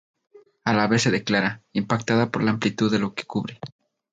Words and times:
A 0.63 0.73
la 0.73 0.87
vez 0.87 1.03
se 1.03 1.11
declara 1.11 1.61
"impactada 1.73 2.31
por 2.31 2.41
la 2.41 2.49
amplitud 2.49 2.91
de 2.91 2.97
lo 2.97 3.13
que 3.13 3.25
cubren". 3.25 3.59